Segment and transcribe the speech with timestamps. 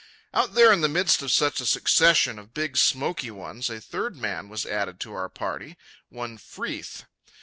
[0.33, 4.17] Out there in the midst of such a succession of big smoky ones, a third
[4.17, 5.77] man was added to our party,
[6.09, 7.03] one Freeth.